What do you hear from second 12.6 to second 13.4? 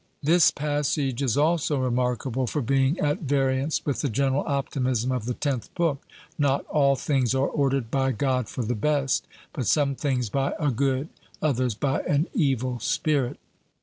spirit.